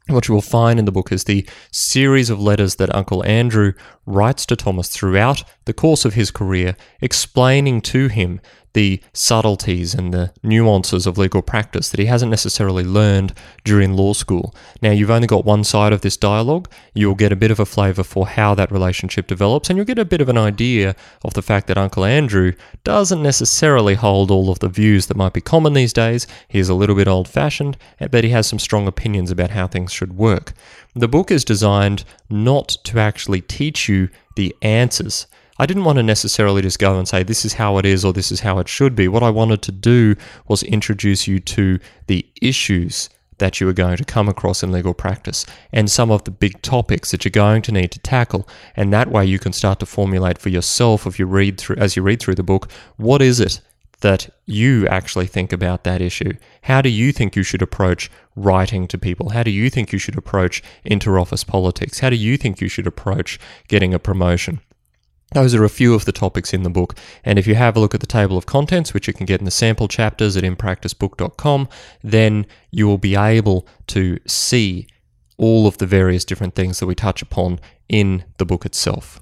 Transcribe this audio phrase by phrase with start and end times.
[0.07, 3.73] What you will find in the book is the series of letters that Uncle Andrew
[4.05, 8.41] writes to Thomas throughout the course of his career, explaining to him
[8.73, 14.13] the subtleties and the nuances of legal practice that he hasn't necessarily learned during law
[14.13, 14.53] school.
[14.81, 16.69] Now, you've only got one side of this dialogue.
[16.93, 19.99] You'll get a bit of a flavour for how that relationship develops, and you'll get
[19.99, 24.49] a bit of an idea of the fact that Uncle Andrew doesn't necessarily hold all
[24.49, 26.25] of the views that might be common these days.
[26.47, 29.91] He's a little bit old fashioned, but he has some strong opinions about how things
[29.91, 30.53] should work.
[30.95, 35.27] The book is designed not to actually teach you the answers
[35.63, 38.11] I didn't want to necessarily just go and say, this is how it is or
[38.11, 39.07] this is how it should be.
[39.07, 40.13] What I wanted to do
[40.49, 44.93] was introduce you to the issues that you are going to come across in legal
[44.93, 48.45] practice and some of the big topics that you're going to need to tackle.
[48.75, 51.95] And that way you can start to formulate for yourself if you read through as
[51.95, 53.61] you read through the book, what is it
[54.01, 56.33] that you actually think about that issue?
[56.63, 59.29] How do you think you should approach writing to people?
[59.29, 61.99] How do you think you should approach interoffice politics?
[61.99, 64.59] How do you think you should approach getting a promotion?
[65.33, 66.95] Those are a few of the topics in the book.
[67.23, 69.39] And if you have a look at the table of contents, which you can get
[69.41, 71.67] in the sample chapters at inpracticebook.com,
[72.03, 74.87] then you will be able to see
[75.37, 79.19] all of the various different things that we touch upon in the book itself.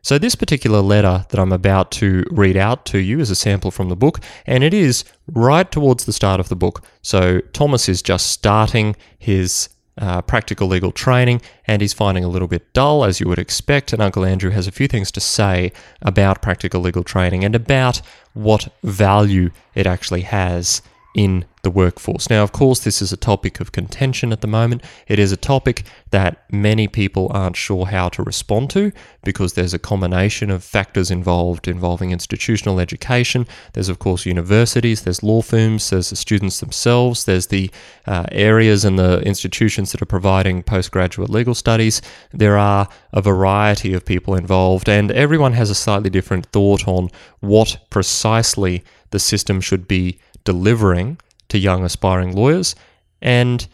[0.00, 3.72] So, this particular letter that I'm about to read out to you is a sample
[3.72, 6.84] from the book, and it is right towards the start of the book.
[7.02, 12.48] So, Thomas is just starting his uh, practical legal training, and he's finding a little
[12.48, 13.92] bit dull, as you would expect.
[13.92, 18.00] And Uncle Andrew has a few things to say about practical legal training and about
[18.34, 20.82] what value it actually has
[21.16, 22.30] in the workforce.
[22.30, 24.84] Now, of course, this is a topic of contention at the moment.
[25.08, 28.92] It is a topic that many people aren't sure how to respond to
[29.24, 33.48] because there's a combination of factors involved involving institutional education.
[33.72, 37.70] There's, of course, universities, there's law firms, there's the students themselves, there's the
[38.06, 42.02] uh, areas and the institutions that are providing postgraduate legal studies.
[42.30, 47.08] There are a variety of people involved, and everyone has a slightly different thought on
[47.40, 51.18] what precisely the system should be delivering
[51.50, 52.74] to young aspiring lawyers,
[53.20, 53.68] and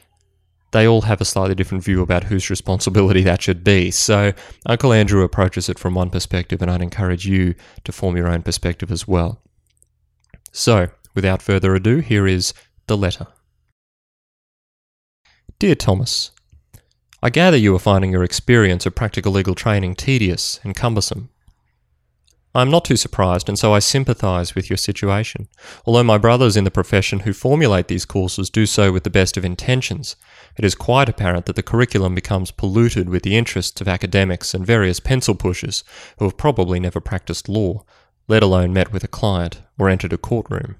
[0.72, 3.92] they all have a slightly different view about whose responsibility that should be.
[3.92, 4.32] So,
[4.66, 8.42] Uncle Andrew approaches it from one perspective, and I'd encourage you to form your own
[8.42, 9.40] perspective as well.
[10.50, 12.52] So, without further ado, here is
[12.88, 13.28] the letter.
[15.58, 16.32] Dear Thomas,
[17.22, 21.28] I gather you are finding your experience of practical legal training tedious and cumbersome.
[22.54, 25.48] I am not too surprised, and so I sympathise with your situation.
[25.86, 29.38] Although my brothers in the profession who formulate these courses do so with the best
[29.38, 30.16] of intentions,
[30.58, 34.66] it is quite apparent that the curriculum becomes polluted with the interests of academics and
[34.66, 35.82] various pencil pushers
[36.18, 37.84] who have probably never practiced law,
[38.28, 40.76] let alone met with a client or entered a courtroom.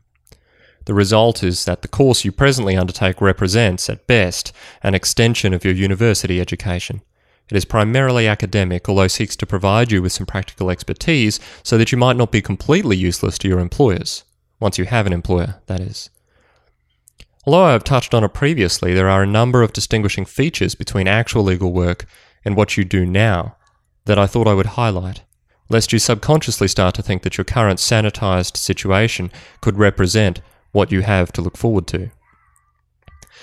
[0.84, 4.52] The result is that the course you presently undertake represents, at best,
[4.82, 7.00] an extension of your university education.
[7.52, 11.92] It is primarily academic, although seeks to provide you with some practical expertise so that
[11.92, 14.24] you might not be completely useless to your employers.
[14.58, 16.08] Once you have an employer, that is.
[17.44, 21.06] Although I have touched on it previously, there are a number of distinguishing features between
[21.06, 22.06] actual legal work
[22.42, 23.58] and what you do now
[24.06, 25.20] that I thought I would highlight,
[25.68, 30.40] lest you subconsciously start to think that your current sanitized situation could represent
[30.70, 32.12] what you have to look forward to.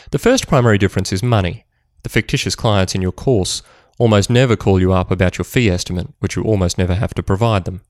[0.10, 1.66] The first primary difference is money.
[2.02, 3.62] The fictitious clients in your course
[4.00, 7.22] almost never call you up about your fee estimate, which you almost never have to
[7.22, 7.82] provide them.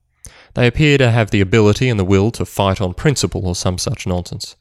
[0.54, 3.78] They appear to have the ability and the will to fight on principle or some
[3.78, 4.56] such nonsense.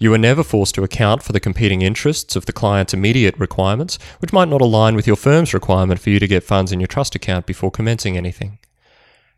[0.00, 3.98] You are never forced to account for the competing interests of the client's immediate requirements,
[4.18, 6.86] which might not align with your firm's requirement for you to get funds in your
[6.86, 8.58] trust account before commencing anything.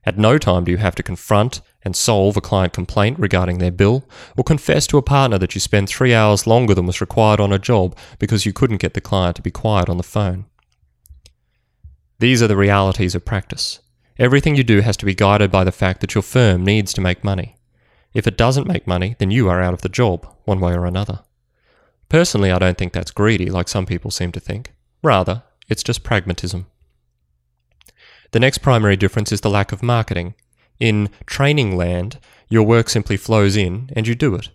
[0.05, 3.71] At no time do you have to confront and solve a client complaint regarding their
[3.71, 4.05] bill,
[4.37, 7.53] or confess to a partner that you spent three hours longer than was required on
[7.53, 10.47] a job because you couldn't get the client to be quiet on the phone.
[12.21, 13.81] These are the realities of practice.
[14.19, 17.01] Everything you do has to be guided by the fact that your firm needs to
[17.01, 17.57] make money.
[18.13, 20.85] If it doesn't make money, then you are out of the job, one way or
[20.85, 21.21] another.
[22.11, 24.75] Personally, I don't think that's greedy, like some people seem to think.
[25.03, 26.67] Rather, it's just pragmatism.
[28.33, 30.35] The next primary difference is the lack of marketing.
[30.79, 32.19] In training land,
[32.51, 34.51] your work simply flows in and you do it.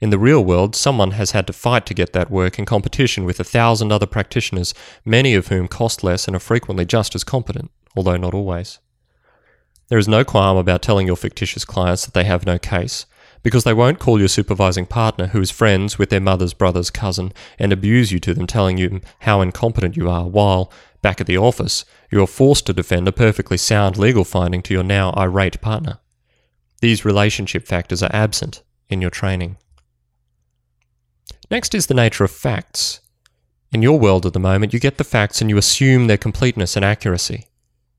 [0.00, 3.24] In the real world, someone has had to fight to get that work in competition
[3.24, 4.72] with a thousand other practitioners,
[5.04, 8.78] many of whom cost less and are frequently just as competent, although not always.
[9.88, 13.04] There is no qualm about telling your fictitious clients that they have no case,
[13.42, 17.32] because they won't call your supervising partner who is friends with their mother's brother's cousin
[17.58, 21.36] and abuse you to them, telling you how incompetent you are, while, back at the
[21.36, 25.60] office, you are forced to defend a perfectly sound legal finding to your now irate
[25.60, 25.98] partner.
[26.80, 29.58] These relationship factors are absent in your training.
[31.50, 33.00] Next is the nature of facts.
[33.72, 36.76] In your world at the moment, you get the facts and you assume their completeness
[36.76, 37.48] and accuracy.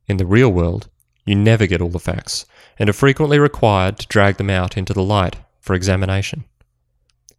[0.07, 0.88] In the real world,
[1.25, 2.45] you never get all the facts,
[2.80, 6.45] and are frequently required to drag them out into the light for examination.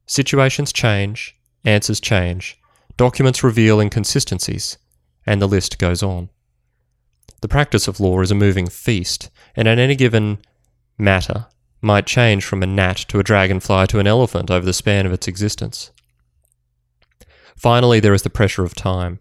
[0.07, 2.61] Situations change, answers change,
[2.99, 4.77] documents reveal inconsistencies,
[5.25, 6.29] and the list goes on.
[7.41, 10.39] The practice of law is a moving feast, and at any given
[10.99, 11.47] matter
[11.81, 15.13] might change from a gnat to a dragonfly to an elephant over the span of
[15.13, 15.91] its existence.
[17.63, 19.21] Finally, there is the pressure of time.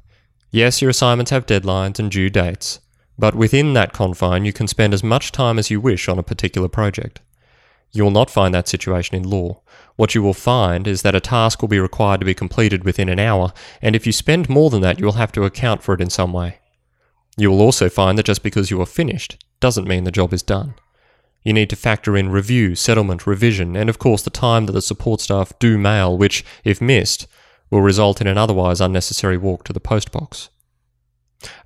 [0.49, 2.79] Yes, your assignments have deadlines and due dates,
[3.15, 6.23] but within that confine, you can spend as much time as you wish on a
[6.23, 7.21] particular project.
[7.91, 9.61] You will not find that situation in law.
[9.95, 13.09] What you will find is that a task will be required to be completed within
[13.09, 15.93] an hour, and if you spend more than that, you will have to account for
[15.93, 16.57] it in some way.
[17.37, 20.41] You will also find that just because you are finished doesn't mean the job is
[20.41, 20.73] done.
[21.43, 24.81] You need to factor in review, settlement, revision, and of course the time that the
[24.81, 27.27] support staff do mail, which, if missed,
[27.71, 30.49] will result in an otherwise unnecessary walk to the post box.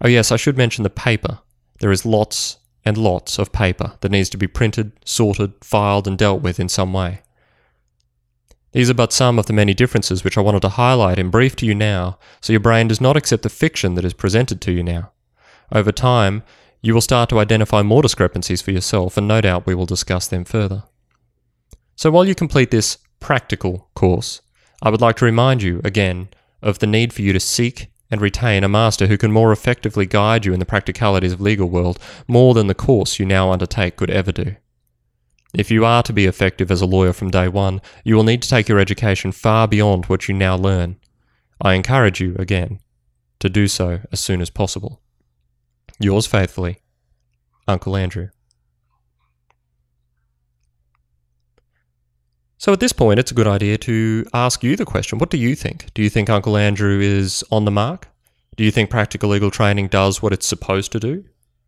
[0.02, 1.40] Oh, yes, I should mention the paper.
[1.80, 6.18] There is lots and lots of paper that needs to be printed, sorted, filed, and
[6.18, 7.22] dealt with in some way.
[8.72, 11.56] These are but some of the many differences which I wanted to highlight in brief
[11.58, 14.72] to you now, so your brain does not accept the fiction that is presented to
[14.72, 15.12] you now.
[15.72, 16.44] Over time,
[16.82, 20.28] you will start to identify more discrepancies for yourself, and no doubt we will discuss
[20.28, 20.84] them further.
[21.96, 24.42] So while you complete this practical course,
[24.86, 26.30] I would like to remind you again
[26.62, 30.06] of the need for you to seek and retain a master who can more effectively
[30.06, 31.98] guide you in the practicalities of legal world
[32.28, 34.56] more than the course you now undertake could ever do.
[35.56, 38.44] If you are to be effective as a lawyer from day one, you will need
[38.44, 40.98] to take your education far beyond what you now learn.
[41.60, 42.80] I encourage you, again,
[43.40, 45.02] to do so as soon as possible.
[46.00, 46.78] Yours faithfully,
[47.68, 48.30] Uncle Andrew.
[52.66, 55.38] So at this point, it's a good idea to ask you the question what do
[55.38, 55.94] you think?
[55.94, 58.08] Do you think Uncle Andrew is on the mark?
[58.56, 61.24] Do you think practical legal training does what it's supposed to do?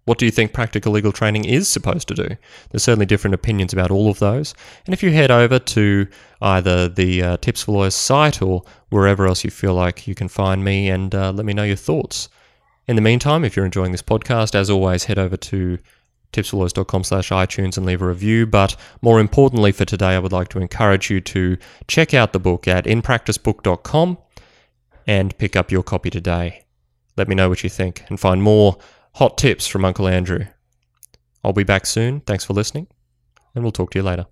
[0.06, 2.27] What do you think practical legal training is supposed to do?
[2.72, 4.56] There's certainly different opinions about all of those.
[4.88, 6.08] And if you head over to
[6.42, 10.27] either the uh, Tips for Lawyers site or wherever else you feel like you can
[10.27, 12.27] find me and uh, let me know your thoughts.
[12.88, 15.77] In the meantime, if you're enjoying this podcast, as always, head over to
[16.34, 18.46] tipsforlawyers.com slash iTunes and leave a review.
[18.46, 21.58] But more importantly for today, I would like to encourage you to
[21.88, 24.18] check out the book at inpracticebook.com
[25.06, 26.66] and pick up your copy today.
[27.16, 28.78] Let me know what you think and find more
[29.16, 30.46] hot tips from Uncle Andrew.
[31.44, 32.22] I'll be back soon.
[32.22, 32.88] Thanks for listening,
[33.56, 34.26] and we'll talk to you later.